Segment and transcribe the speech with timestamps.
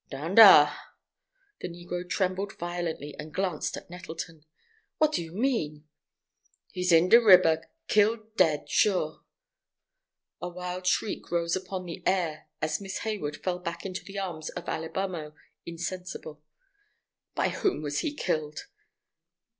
[0.09, 0.75] "Down dar!"
[1.59, 4.43] The negro trembled violently, and glanced at Nettleton.
[4.97, 5.87] "What do you mean?"
[6.71, 9.23] "He's in de riber—killed dead, sure!"
[10.41, 14.49] A wild shriek rose upon the air as Miss Hayward fell back into the arms
[14.49, 15.35] of Alibamo,
[15.67, 16.41] insensible.
[17.35, 18.65] "By whom was he killed?"